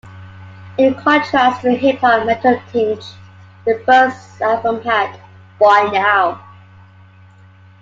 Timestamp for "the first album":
3.65-4.81